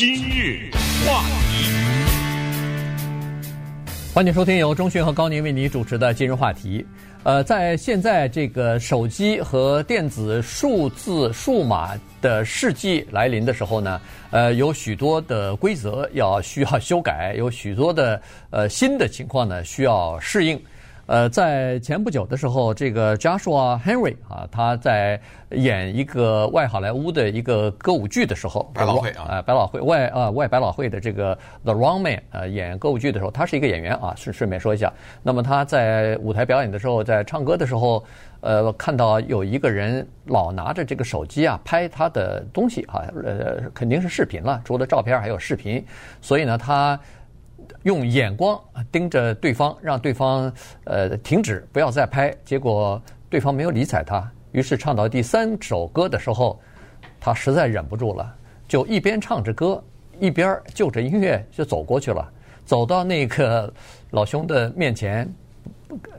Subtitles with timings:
[0.00, 0.70] 今日
[1.06, 1.66] 话题，
[4.14, 6.82] 欢迎收听由钟讯和高宁为你主持的今日话题。
[7.22, 11.90] 呃，在现在这个手机和电子数字数码
[12.22, 14.00] 的世纪来临的时候呢，
[14.30, 20.58] 呃，有许多的规则要需要修改，有许多的呃新的情况呢需要适应。
[21.10, 25.20] 呃，在前不久的时候，这个 Joshua Henry 啊，他在
[25.50, 34.92] 演一个外好莱坞的一个歌舞剧的时候，百老汇啊，呃、百老汇外啊外百老汇的这个 The Wrong Man 呃演歌舞剧的时候，他是一个演员啊，顺顺便说一下。
[35.20, 38.04] 那么他在舞台表演的时候，在唱歌的时候，
[38.42, 45.84] 呃，看到有一个人老拿着这个手机啊拍他的东西啊，呃，肯定是视频了，除了照片还有视频，
[46.20, 46.96] 所以呢，他。
[47.84, 48.60] 用眼光
[48.92, 50.52] 盯着对方，让对方
[50.84, 52.34] 呃停止，不要再拍。
[52.44, 56.60] 结果对方没有理睬他，于是唱到第三首歌的时候，
[57.18, 58.36] 他实在忍不住了，
[58.68, 59.82] 就一边唱着歌，
[60.18, 62.30] 一边就着音乐就走过去了，
[62.66, 63.72] 走到那个
[64.10, 65.26] 老兄的面前，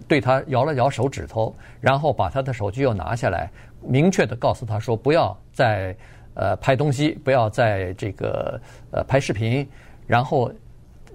[0.08, 5.95] 对他摇了摇手指头，然后把他的手机又拿下来，明确地告诉他说：“不要再
[6.33, 9.69] 呃拍东西，不要再这个呃拍视频。”
[10.08, 10.52] 然后。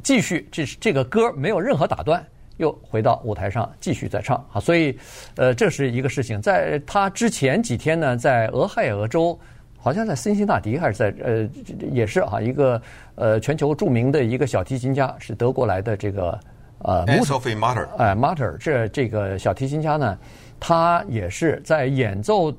[0.03, 2.25] 继续，这这个歌没有任何打断，
[2.59, 4.61] 又回到舞台上继续再唱啊！
[4.61, 4.97] 所以，
[5.37, 6.41] 呃，这是一个事情。
[6.41, 9.39] 在他之前几天呢，在俄亥俄州，
[9.79, 11.49] 好像在辛辛那提还是在呃，
[11.91, 12.81] 也是啊，一个
[13.15, 16.39] 呃全球著名的一个小提琴家，是德国来的这个
[16.79, 20.19] 呃，Sophie Mutter，哎，Mutter，这这个小提琴家呢，
[20.61, 22.55] 他也是在演奏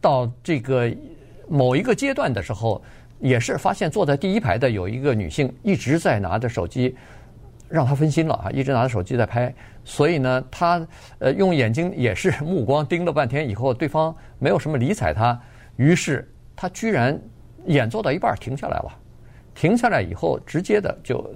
[0.00, 0.90] 到这个
[1.48, 2.82] 某一个阶段的时候。
[3.20, 6.96] 也是发现坐在第一排的有一个女性一直在拿着手机，
[7.68, 8.50] 让她分心了啊！
[8.50, 9.54] 一直拿着手机在拍，
[9.84, 10.84] 所以呢，她
[11.18, 15.38] 呃用眼睛也是目光盯了半天以后，对方没有什么理睬她，
[15.76, 17.20] 于是她居然
[17.66, 18.98] 演奏到一半停下来了，
[19.54, 21.30] 停下来以后直接的就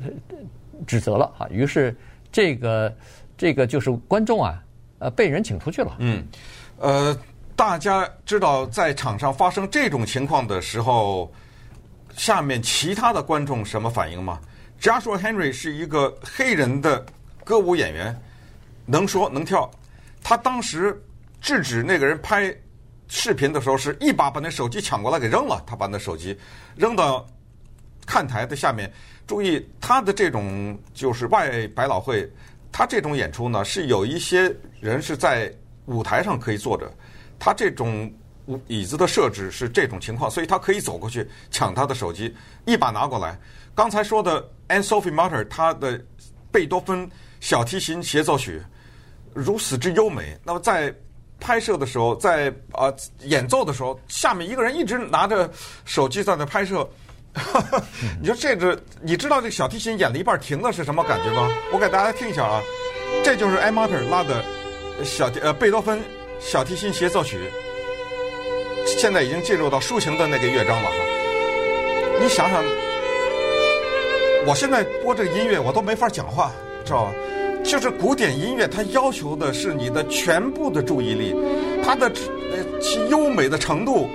[0.87, 1.47] 指责了啊！
[1.51, 1.95] 于是
[2.33, 2.97] 这个
[3.37, 4.65] 这个就是观众啊，
[5.01, 5.95] 呃被人请出去了。
[5.99, 6.25] 嗯，
[6.79, 7.17] 呃，
[7.55, 11.31] 大家知道在场上发生这种情况的时候。
[12.17, 14.41] 下面其他的观众什么反应吗
[14.81, 17.05] ？Joshua Henry 是一个黑人的
[17.45, 18.17] 歌舞演员，
[18.87, 19.71] 能说能跳。
[20.23, 21.03] 他当时
[21.41, 22.55] 制止那个人拍
[23.09, 25.63] 视频的时候，是一把把那手机抢过来给扔了。
[25.67, 26.39] 他把那手机
[26.77, 27.27] 扔到
[28.07, 28.91] 看台的下面。
[29.27, 32.31] 注意，他的这种就是外百老汇，
[32.71, 35.53] 他这种演出呢，是有一些人是在
[35.87, 36.91] 舞台上可以坐着，
[37.39, 38.13] 他这种。
[38.67, 42.35] 椅子的设置是这种情况，所以他可以走过去抢他的手机，
[42.67, 43.39] 一把拿过来。
[43.75, 46.01] 刚才说的 Anne-Sophie Mutter，他的
[46.53, 47.11] 贝多芬
[47.41, 48.63] 小提琴协奏曲
[49.33, 50.39] 如此之优美。
[50.45, 50.95] 那么在
[51.41, 55.51] 拍摄的时候，在呃演奏的时候，下面一个人一直拿着
[55.85, 56.89] 手机在那拍摄。
[58.21, 61.51] 你说这个，你知道这个小提琴演了一半停了是什么感觉吗？
[61.73, 62.63] 我给大家听一下啊，
[63.25, 64.45] 这就是 Anne Mutter 拉的
[65.03, 66.01] 小提呃贝多芬
[66.39, 67.51] 小提琴协奏曲。
[68.87, 70.97] 现在已经进入到抒情的那个乐章了哈，
[72.21, 72.63] 你想想，
[74.47, 76.53] 我现在播这个音乐我都没法讲话，
[76.85, 77.13] 知道吧？
[77.65, 81.35] 就是古典音乐，它要求的是你的全部的注意力，
[81.83, 82.07] 它的
[82.53, 84.09] 呃其优美的程度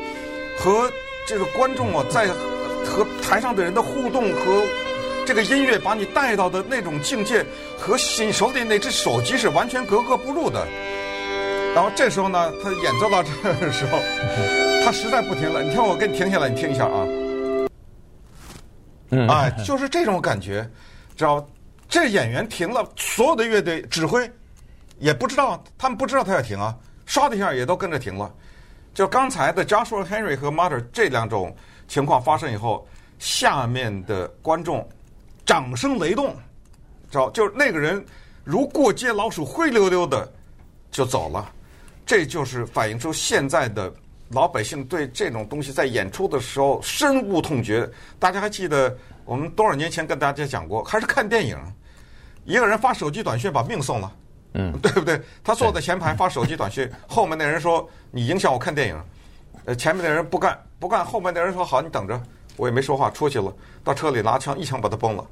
[0.58, 0.88] 和
[1.28, 2.28] 这个观众啊在
[2.86, 4.64] 和台上的人的互动和
[5.26, 7.44] 这个音乐把你带到的那种境界
[7.78, 10.68] 和你手里那只手机是完全格格不入的。
[11.74, 13.30] 然后这时候呢，他演奏到这
[13.66, 13.98] 个时候，
[14.84, 15.62] 他实在不听了。
[15.62, 17.06] 你听我给你停下来，你听一下啊。
[19.12, 20.68] 嗯，哎，就是这种感觉，
[21.16, 21.46] 知道？
[21.88, 24.32] 这演员停了，所有的乐队指挥
[25.00, 28.32] 也不知道，他们不知道他要停啊，唰的一下也都跟着停了。
[28.94, 31.56] 就刚才的 Joshua Henry 和 Mutter 这两种
[31.88, 32.88] 情况发生以后，
[33.18, 34.88] 下面的观众
[35.46, 36.36] 掌声雷动，
[37.10, 37.30] 知道？
[37.32, 38.06] 就是那个人
[38.44, 40.32] 如过街老鼠，灰溜溜的
[40.92, 41.52] 就走了。
[42.06, 43.92] 这就是反映出现在的
[44.30, 47.90] 老百姓对这种东西在演出的时候深恶痛绝。
[48.20, 48.96] 大家还记得
[49.26, 51.58] 我们多少年前跟大家讲过，还是看电影，
[52.46, 54.12] 一个人发手机短信把命送了，
[54.54, 55.20] 嗯， 对不对？
[55.44, 59.04] 他坐在前排发手机短信，后面那人说你影响我看电影，
[59.66, 62.22] 呃，前面那人不干不干，后面那人说好，你等着，
[62.56, 63.54] 我也没说话，出去了，
[63.84, 65.26] 到车里拿枪一枪把他崩了。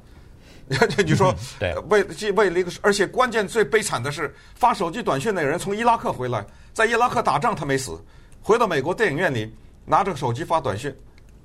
[1.06, 1.34] 你说，
[1.88, 6.44] 为为了一个，而且关键最悲惨的是发手机短信那个人从伊拉克回来。
[6.74, 7.98] 在伊拉克打仗，他没死，
[8.42, 9.52] 回到美国电影院里
[9.84, 10.94] 拿着手机发短信，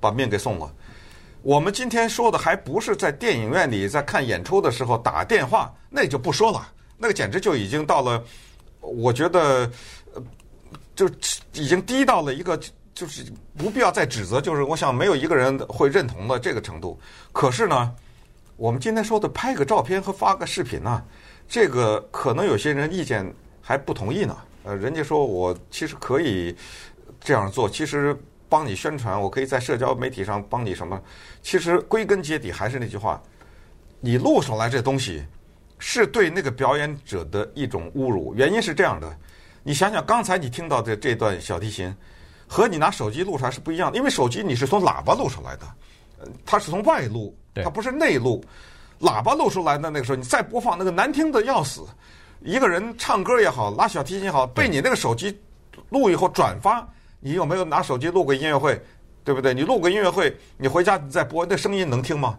[0.00, 0.72] 把命给送了。
[1.42, 8.24] 我们今天说的还不是在电影院里在看演出的时候打电话，那就不说了，那个简直就已经到了，
[8.80, 9.70] 我觉得，
[10.14, 10.22] 呃，
[10.96, 11.06] 就
[11.52, 12.58] 已经低到了一个
[12.94, 13.24] 就是
[13.58, 16.98] 不必要再指责，就是我想没有一个人会认同的这个程度。
[17.30, 17.94] 可是呢，
[18.56, 21.04] 我们今天说的拍个照片和发个视频呢，
[21.46, 23.30] 这个可能有些人意见
[23.60, 24.34] 还不同意呢。
[24.64, 26.56] 呃，人家说我其实可以
[27.20, 28.16] 这样做，其实
[28.48, 31.00] 帮你宣传，我可以在社交媒体上帮你什么。
[31.42, 33.22] 其实归根结底还是那句话，
[34.00, 35.22] 你录上来这东西
[35.78, 38.34] 是对那个表演者的一种侮辱。
[38.34, 39.14] 原因是这样的。
[39.62, 41.94] 你想想，刚才你听到的这段小提琴，
[42.46, 45.66] 和你拿手机录出来是不一样的，因为手机你是从喇叭录出来的，
[46.46, 48.42] 它是从外录，它不是内录。
[49.00, 51.82] 喇叭录出来的那个时候，你再播放那个难听的要死。
[52.44, 55.36] 一个人唱歌也好，拉小提琴也好，被你那个手机
[55.88, 56.86] 录以后转发，
[57.18, 58.80] 你有没有拿手机录个音乐会？
[59.24, 59.54] 对不对？
[59.54, 62.38] 你录个音乐会，你回家你再播，那声音能听吗？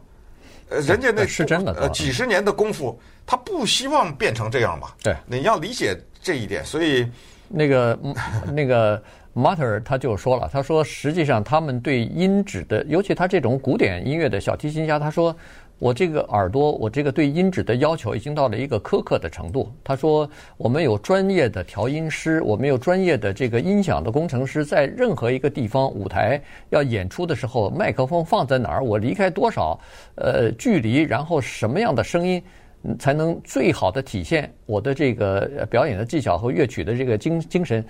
[0.69, 4.89] 呃，人家那是真的，呃，几十年的功夫，他不希望变成这样嘛。
[5.03, 5.99] 对，你要理解。
[6.25, 7.07] 这一点，所以
[7.47, 7.99] 那个
[8.51, 8.99] 那个
[9.35, 15.35] Mutter 他就说了，他说实际上他们对音质的，尤其他这种古典音乐的小提琴家，他说
[15.77, 19.71] 我这个耳朵，我这个对音质的要求已经到了一个苛刻的程度。
[19.83, 29.79] 他说我们有专业的调音师，我们有专业的这个音响的工程师，在任何一个地方舞台要演出的时候，麦克风放在哪儿，我离开多少
[30.15, 32.41] 呃距离，然后什么样的声音。
[32.99, 37.83] 才能最好的体现我的这个表演的技巧和乐曲的这个精精神。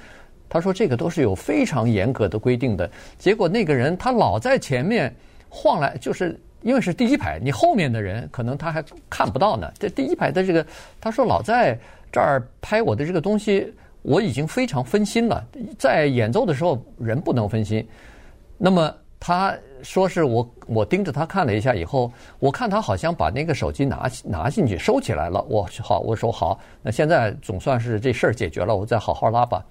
[0.48, 2.90] 他说这个都是有非常严格的规定的。
[3.18, 5.14] 结果那个人他老在前面
[5.50, 9.72] 晃来，就是因为是第一排，你后面的人可能他还看不到呢。
[9.80, 10.66] 这第一排的这个，
[11.00, 11.80] 他说老在
[12.12, 13.72] 这儿拍我的这个东西，
[14.02, 15.46] 我已经非常分心了。
[15.78, 17.88] 在演奏的时候人不能分心。
[18.58, 19.56] 那么他。
[19.84, 25.40] 说是我我盯着他看了一下以后，我看他好像把那个手机拿拿进去收起来了。
[25.48, 29.64] 我好，我说好，那现在总算是这事儿解决了，我再好好拉吧。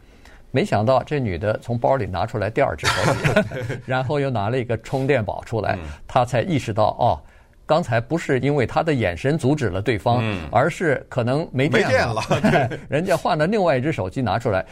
[0.55, 7.19] 没想到这女的从包里拿出来第二只手机， 然后又拿了一个充电宝出来，她才意识到哦，
[7.67, 10.23] 刚才不是因为他的眼神阻止了对方，
[10.53, 11.83] 而是可能没电
[12.15, 12.23] 了，
[12.89, 14.65] 人家换了另外一只手机拿出来。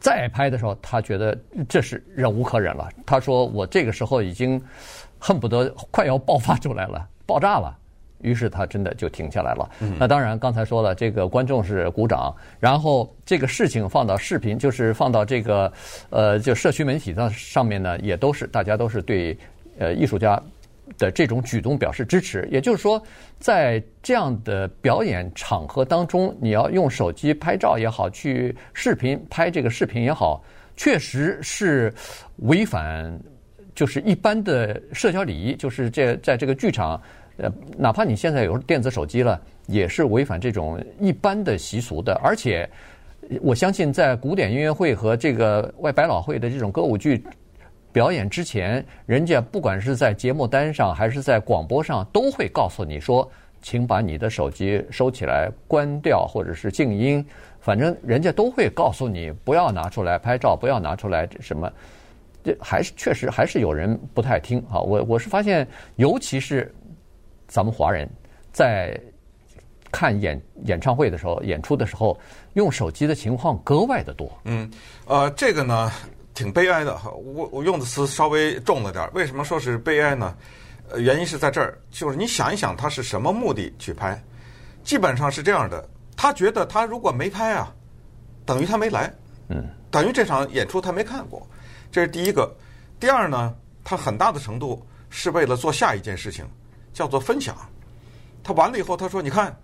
[0.00, 1.36] 再拍的时候，他觉得
[1.68, 2.88] 这是忍无可忍了。
[3.04, 4.62] 他说：“我这个时候已经
[5.18, 7.76] 恨不得快要爆发出来了，爆炸了。”
[8.20, 9.70] 于是他真的就停下来了。
[9.98, 15.72] 那当然，刚才说了，这个观众是鼓掌，然后这个事情放到视频，就是放到这个
[16.10, 19.36] 呃，就社区媒体上上面呢，也都是大家都是对
[19.78, 20.42] 呃艺术家。
[20.98, 23.02] 的这种举动表示支持，也就是说，
[23.40, 30.40] 在这样的表演场合当中，你要用手机拍照也好，去视频拍这个视频也好，
[30.76, 31.92] 确实是
[32.36, 33.12] 违反
[33.74, 35.56] 就是一般的社交礼仪。
[35.56, 37.02] 就是这在这个剧场，
[37.38, 42.14] 呃，哪怕你现在有电子手机了，也是违反这种一般的习俗的。
[42.22, 42.68] 而且，
[43.40, 47.22] 我相信在古典音乐会和这个外百老汇的这种歌舞剧。
[47.92, 53.26] 表演之前，人家不管是在节目单上还是在广播上，都会告诉你说，
[53.62, 57.24] 请把你的手机收起来、关掉或者是静音。
[57.58, 61.72] 反正人家都会告诉你，不要拿出来拍照，不要拿出来什么。
[62.44, 64.78] 这还是确实还是有人不太听啊。
[64.78, 65.66] 我我是发现，
[65.96, 66.70] 尤其是
[67.56, 68.06] 咱们华人
[68.52, 69.00] 在
[69.90, 72.14] 看演演唱会的时候、演出的时候，
[72.52, 74.30] 用手机的情况格外的多。
[74.44, 74.70] 嗯，
[75.06, 75.90] 呃，这个呢。
[76.34, 79.10] 挺悲哀的，我我用的词稍微重了点。
[79.14, 80.36] 为什么说是悲哀呢？
[80.90, 84.22] 呃，原因是在这儿，就是你想一想，他是什么目的去拍？
[84.84, 87.74] 基本上是这样的，他觉得他如果没拍啊，
[88.44, 89.10] 等于他没来，
[89.48, 91.40] 嗯，等于这场演出他没看过。
[91.90, 92.54] 这是第一个。
[93.00, 96.44] 第二呢，他很大的程度是为了做下一件事情，
[96.96, 97.54] 叫做分享。
[98.42, 99.54] 他完了以后，他说：“你看，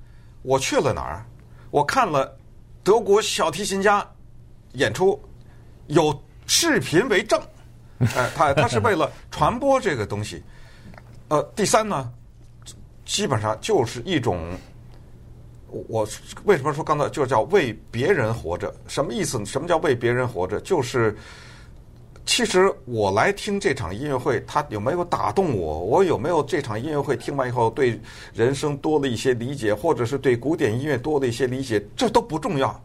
[0.43, 1.25] 我去了哪儿？
[1.71, 2.37] 我看了
[2.85, 4.07] 德国小提琴家
[4.75, 5.19] 演出，
[5.87, 6.13] 有。”
[6.45, 7.41] 视频为证，
[8.17, 10.43] 哎，他他是为了传播这个东西。
[11.29, 12.13] 呃，第三呢，
[13.07, 14.51] 基本上就是一种，
[15.69, 16.07] 我
[16.45, 18.75] 为什么说刚才就叫为别人活着？
[18.89, 19.47] 什么意思呢？
[19.47, 20.61] 什么叫为别人活着？
[20.61, 21.17] 就是
[22.25, 25.81] 其实我来听这场音乐会，他有没有打动我？
[25.81, 28.01] 我有没有这场音乐会听完以后对
[28.33, 31.85] 人生多了一些理解，或者是对古典音乐多了一些理解？
[31.97, 32.81] 这都不重要，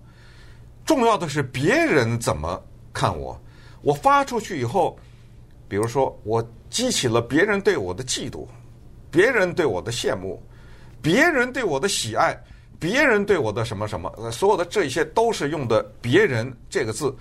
[0.85, 3.39] 重要的是别人怎么看我。
[3.83, 4.97] 我发出去以后，
[5.67, 8.45] 比如说我激起了别人对我的嫉妒，
[9.11, 10.41] 别人对我的羡慕，
[10.99, 12.35] 别人对我的喜爱，
[12.79, 17.15] 别人对我的什么什么，所有的这一些都是用的“别人”这个字。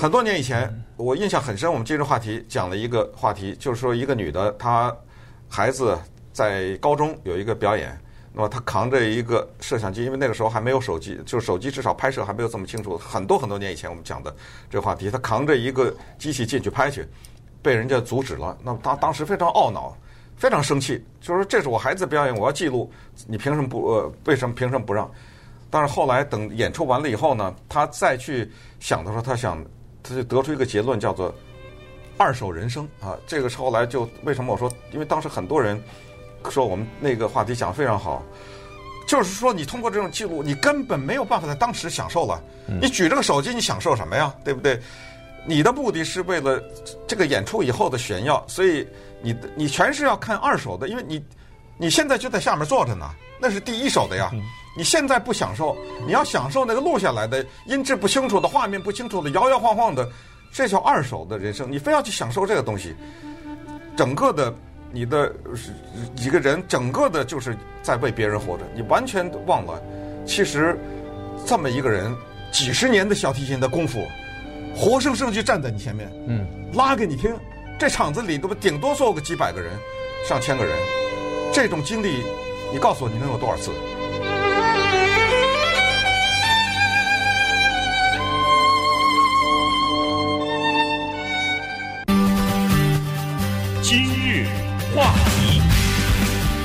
[0.00, 1.68] 很多年以前，我印象很深。
[1.68, 4.96] 我们今日话题讲了一个话题，就是说一个女的，她
[5.48, 5.98] 孩子
[6.32, 8.00] 在高中有一个表演，
[8.32, 12.96] 那么她扛着一个摄像机，因为那个时候还没有手机，就是手机至少拍摄还没有这么清楚。
[12.96, 14.32] 很多很多年以前我们讲的
[14.70, 17.04] 这个话题，她扛着一个机器进去拍去，
[17.60, 18.56] 被人家阻止了。
[18.62, 19.96] 那么她当时非常懊恼，
[20.36, 22.88] 非常生气，就是说这是我孩子表演，我要记录，
[23.26, 24.12] 你凭什么不呃？
[24.26, 25.10] 为什么凭什么不让？
[25.70, 29.60] 但是后来等演出完了以后呢，他再去想的时候，他想
[30.02, 31.34] 他就得出一个结论，叫做
[32.16, 33.16] 二手人生啊。
[33.26, 35.80] 这个是后来就为什么我说，因为当时很多人。
[36.48, 38.22] 说我们那个话题讲得非常好，
[39.08, 42.40] 就是说你通过这种记录，你根本没有办法在当时享受了。
[42.80, 44.32] 你举这个手机，你享受什么呀？
[44.44, 44.80] 对不对？
[45.44, 46.62] 你的目的是为了
[47.08, 48.86] 这个演出以后的炫耀，所以
[49.20, 51.22] 你你全是要看二手的，因为你
[51.76, 54.30] 你现在就在下面坐着呢，那是第一手的呀。
[54.76, 60.08] 你现在不享受，你要享受那个录下来的音质不清楚的画面不清楚的摇摇晃晃的，
[60.52, 61.70] 这叫二手的人生。
[61.70, 62.94] 你非要去享受这个东西，
[63.96, 64.54] 整个的。
[64.90, 65.30] 你的
[66.16, 69.78] 一个人，整个的就是在为别人活着，你完全忘了，
[70.24, 70.78] 其实
[71.44, 72.10] 这么一个人，
[72.50, 74.02] 几十年的小提琴的功夫，
[74.74, 77.36] 活生生就站在你前面，嗯，拉给你听，
[77.78, 79.70] 这场子里都顶多坐个几百个人，
[80.26, 80.74] 上千个人，
[81.52, 82.24] 这种经历，
[82.72, 83.70] 你告诉我你能有多少次？
[94.94, 95.60] 话题，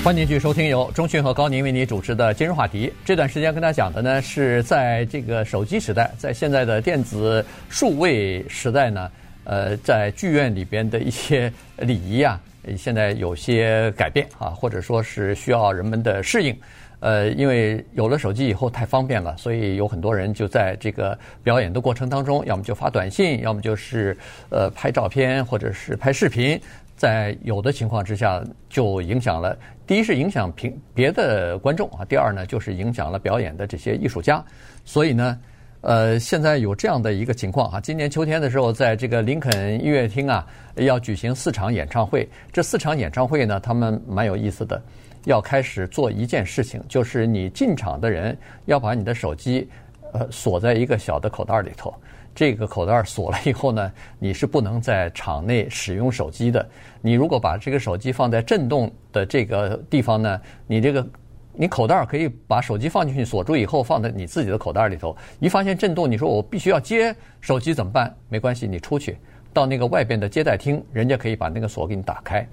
[0.04, 2.92] 欢迎继续收听由钟迅和高宁为你主持的今日话题。
[3.04, 9.12] 这段时间跟大家讲的呢，是在这个手机时代，在现在的电子数位时代呢，
[9.44, 12.40] 呃，在剧院里边的一些礼仪啊，
[12.78, 16.56] 现在有些改变啊，或者说是需要人们的适应。
[17.02, 24.18] 呃，因为有了手机以后太方便了，所以有很多人就在这个表演的过程当中，要么就发短信，要么就是
[24.50, 26.58] 呃拍照片，或者是拍视频。
[26.96, 29.58] 在有的情况之下，就影响了。
[29.86, 34.44] 第一是影响平别的观众啊，第二呢就是影响了表演的这些艺术家。
[34.86, 35.38] 所以呢，
[35.82, 42.28] 呃，现在有这样的一个情况啊，今年秋天的时候，在这个林肯音乐厅啊，要举行四场演唱会。
[42.52, 44.82] 这四场演唱会呢，他们蛮有意思的，
[45.26, 49.68] 要开始做一件事情，就是你进场的人要把你的手机
[50.14, 51.94] 呃锁在一个小的口袋里头。
[52.36, 56.68] 这个口袋锁了以后呢，你是不能在场内使用手机的。
[57.02, 61.08] 你如果把这个手机放在震动的这个地方呢，你这个
[61.54, 65.16] 你口袋可以把手机放进去锁住以后，放在你自己的口袋里头。
[65.40, 68.12] 一发现震动，你说我必须要接手机怎么办？
[68.30, 69.18] 没关系，你出去
[69.54, 72.48] 到那个外边的接待厅，人家可以把那个锁给你打开。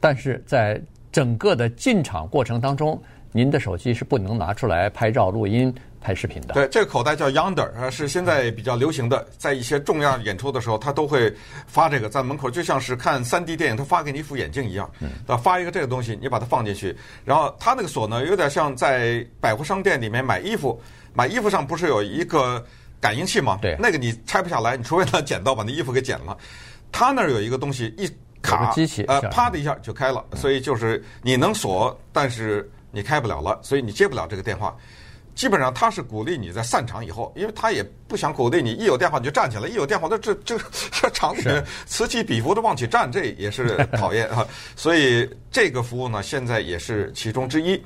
[0.00, 0.80] 但是在
[1.12, 2.98] 整个的进场过程当中，
[3.32, 5.74] 您的手机是不能拿出来拍照、录音。
[6.00, 11.34] 拍视频的，对，这个口袋叫 Yonder 啊，是现在比较流行的，在一些重要演出的时候，他都会
[11.66, 20.80] 发这个在门口，就像是看 3D 电影，他发给你一副眼镜一样，嗯发一个这个东西，你把它放进去，然后他那个锁呢，有点像在百货商店里面买衣服，
[21.12, 22.64] 买衣服上不是有一个
[23.00, 23.58] 感应器吗？
[23.60, 26.36] 对，那个你拆不下来，你除非拿剪刀把那衣服给剪了，
[26.92, 28.08] 他那儿有一个东西一
[28.40, 34.76] 卡，机器呃，啪的一下就开了，所以就是你能锁，但是你开不了了，所以你接不了这个电话。
[35.38, 40.58] 基本上他是鼓励你在散场以后，因为他也不想鼓励你一有电话你就站起来，一有电话那这 这
[40.90, 44.44] 这场里面此起彼伏的往起站，这也是讨厌啊。
[44.74, 47.80] 所以这个服务呢，现在也是其中之一。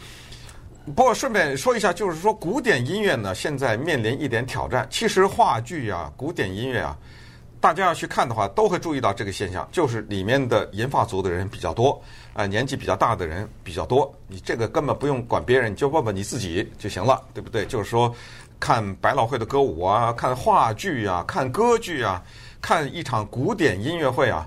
[0.96, 4.88] 不过顺便说一下，就是说古典音乐呢，现在面临一点挑战。
[4.90, 6.96] 其实话剧啊，古典音乐啊。
[7.62, 12.02] 大家要去看的话，都会注意到这个现象，就是里面的银发族的人比较多，
[12.34, 14.12] 啊，年纪比较大的人比较多。
[14.26, 17.64] 你这个根本不用管别人，你就问问你自己就行了，对不对？
[17.64, 18.12] 就是说，
[18.58, 22.20] 看百老汇的歌舞啊，看话剧啊，看歌剧啊，
[22.60, 24.44] 看一场古典音乐会啊，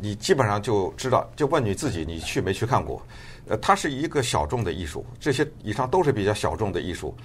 [0.00, 3.00] 你基本上就知道，就问你自己，你去没去看过？
[3.48, 7.16] 呃，它是一个小众的艺术，这些以上都是比较小众的艺术。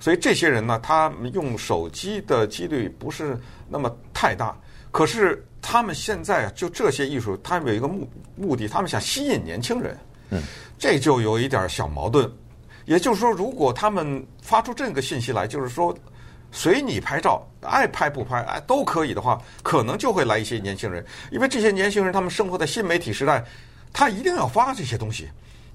[0.00, 3.38] 所以这些人呢，他们用手机的几率不是
[3.68, 4.56] 那么太大。
[4.90, 9.96] 可是他们现在啊，就这些艺术，他们有一个目目的，他们想吸引年轻人。
[10.30, 10.42] 嗯，
[10.78, 12.28] 这就有一点小矛盾。
[12.86, 15.96] 也就是说，如果他们发出这个信息来，就是说
[16.50, 23.44] 随你拍照，爱拍不拍，哎都可以的话，可能就会来一些年轻人，因为这些年轻人他们生活在新媒体时代，
[23.92, 25.28] 他一定要发这些东西。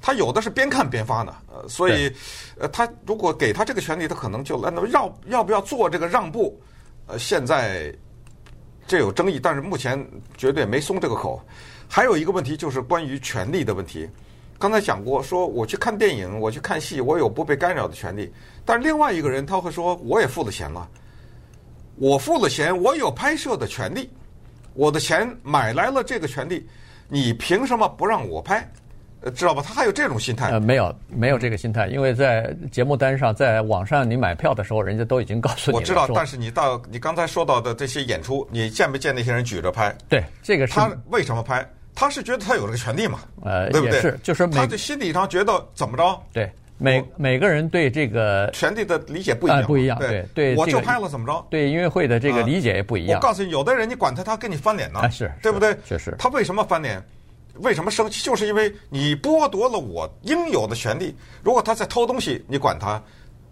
[0.06, 2.14] 他有的是边看边发呢，呃，所以，
[2.60, 6.62] 呃，他如果给他这个权利，他可能就来，那么要要不要做这个让步？
[7.08, 7.92] 呃，现在
[8.86, 10.00] 这有争议，但是目前
[10.38, 11.42] 绝对没松这个口。
[11.88, 14.08] 还有一个问题就是关于权利的问题。
[14.60, 18.32] 刚才讲过，说我去看电影，我去看戏，我有不被干扰的权利。
[18.64, 20.88] 但是另外一个人他会说，我也付了钱了，
[21.96, 24.08] 我付了钱，我有拍摄的权利，
[24.76, 26.70] 我的钱买来了这个权利，
[27.08, 28.72] 你凭什么不让我拍？
[29.26, 29.64] 呃知道吧？
[29.66, 30.52] 他还有这种心态。
[30.52, 35.80] 呃，没有，没有这个心态，因为在节目单上，在网上你买票的时候，人家都已经告诉你了。
[35.80, 39.94] 我知道，但是你到你刚才说到的这些演出，你见没见那些人举着拍？
[40.08, 41.68] 对，这个是他为什么拍？
[41.96, 43.20] 他是觉得他有这个权利嘛？
[43.44, 44.00] 呃，对不对？
[44.00, 46.22] 是，就是他的心理上觉得怎么着？
[46.32, 49.98] 对，每每个人对这个权利的理解不一样，不一样。
[49.98, 51.48] 对对，我就拍了怎么着？
[51.50, 53.18] 对音乐会的这个理解也不一样。
[53.18, 55.76] 我告诉你，有的人你管他，他跟你翻脸呢，是对不对？
[55.86, 57.02] 确实，他为什么翻脸？
[57.60, 58.24] 为什么生气？
[58.24, 61.16] 就是因为你剥夺了我应有的权利。
[61.44, 63.02] 如果他在偷东西，你管他，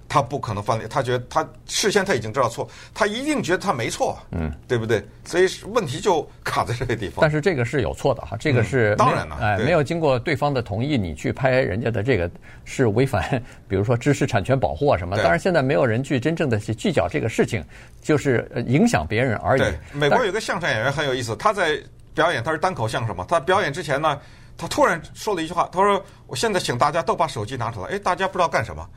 [0.09, 0.89] 他不可能翻脸。
[0.89, 5.03] 他觉得他事先他已经知道错，他一定觉得他没错，嗯，对不对？
[5.25, 7.17] 所以问题就卡在这个地方。
[7.21, 12.29] 但是这个是有错的哈，这个是、嗯、当然了，哎，没有经过对方的同意，你去拍人家的这个
[12.65, 15.15] 是违反， 比如说知识产权保护啊什么。
[15.17, 17.63] 当然现在没有人去真正的去计较这个事情，
[18.01, 19.61] 就是影响别人而已。
[19.61, 21.81] 对，美国有个相声演员很有意思，他在。
[22.13, 23.25] 表演他是单口相声嘛？
[23.27, 24.19] 他表演之前呢，
[24.57, 28.87] 他突然说了一句话，他说：“我现在请大家都把手机拿出来。”哎，大家不知道干什么。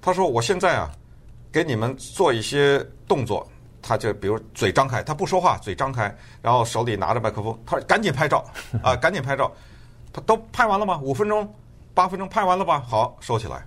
[0.00, 0.90] 他说：“我现在啊，
[1.52, 3.46] 给你们做一些动作。”
[3.82, 8.44] 他就比如嘴张开，他不说话，嘴张开，然后手里拿着麦克风，他说：“赶紧拍照
[8.82, 9.50] 啊，赶紧拍照。”
[10.12, 10.98] 他都拍完了吗？
[11.02, 11.54] 五分钟、
[11.94, 12.84] 八分钟拍完了吧？
[12.86, 13.64] 好，收起来。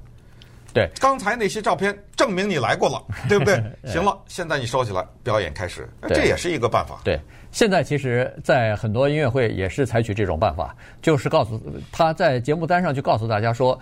[0.73, 3.63] 对，刚才那些照片证明你来过了， 对不对？
[3.85, 6.99] 行了，现在你收起来，表演开始，这也是一个办法。
[7.03, 7.19] 对。
[7.51, 11.61] 现在其实，在很多音乐会也是采取这种办法，就是告诉
[11.91, 13.79] 他在节目单上就告诉大家说，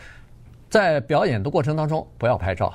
[0.69, 2.73] 在表演的过程当中不要拍照。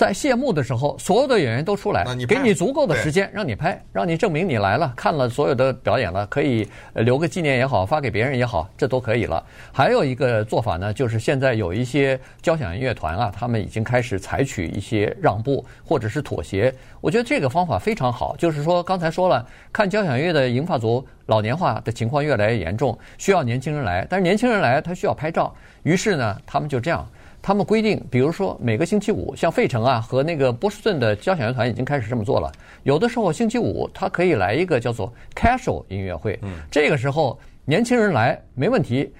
[0.00, 9.44] 在谢幕的时候，所有的演员都出来，给你足够的时间让你拍，让你证明你来了，看了所有的表演了，可以留个纪念也好，发给别人也好，这都可以了。
[9.70, 16.74] 还有一个做法呢，就是现在有一些交响音乐团啊，他们已经开始采取一些让步或者是妥协。
[17.02, 27.06] 我觉得这个方法非常好，就是说刚才说了，看交响乐的银发族老年化的情况越来越严重，需要年轻人来，但是年轻人来他需要拍照，于是呢，他们就这样。
[27.42, 32.52] 他们规定，比如说每个星期五，像费城啊和那个波士顿的交响乐团已经开始这么做了。
[32.82, 36.38] 有的时候星期五，他可以来一个叫做 casual 音乐会，
[36.70, 39.10] 这个时候年轻人来没问题。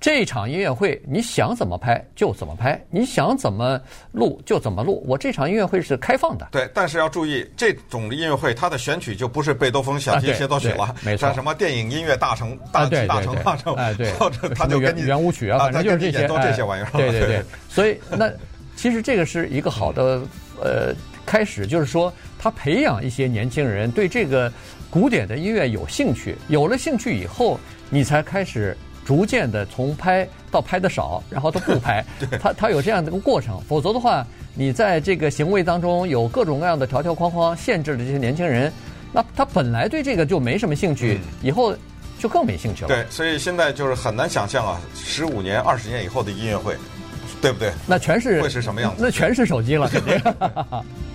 [0.00, 3.78] 这场音乐会你想怎么拍就怎么拍，你想怎么
[4.12, 5.04] 录就怎么录。
[5.06, 6.48] 我这场音乐会是开放的。
[6.50, 11.26] 对，但是要注意，这种音乐会它的选曲就不是贝多芬小提协奏曲了，没错。
[11.26, 16.88] 像什么电影音乐大成大曲大成大成，哎对，或者他就跟你圆舞曲啊，反正就是这些这些玩意儿。
[16.92, 18.32] 对对对，所以那
[18.76, 20.22] 其实这个是一个好的
[20.62, 20.94] 呃
[21.26, 24.50] 开始，就是说他培养一些年轻人对这个
[24.88, 27.60] 古典的音乐有兴趣，有了兴趣以后，
[27.90, 28.74] 你才开始。
[29.10, 32.04] 逐渐的从拍到拍的少，然后他不拍，
[32.40, 38.72] 他他有这样的一个过程，否则的话，你在这个行为当中有各种各样的条条框框限制了这些年轻人，
[39.12, 41.74] 那他本来对这个就没什么兴趣，以后
[42.20, 42.86] 就更没兴趣了。
[42.86, 46.76] 对，所以现在就是很难想象啊，十五年、二十年以后的音乐会，
[47.42, 47.72] 对不对？
[47.88, 49.02] 那全是会是什么样子？
[49.02, 50.16] 那全是手机了，肯定。